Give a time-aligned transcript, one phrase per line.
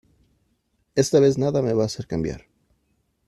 [0.95, 2.47] esta vez nada me va a hacer cambiar.